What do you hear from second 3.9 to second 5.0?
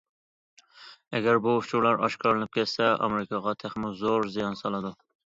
زور زىيان سالىدۇ».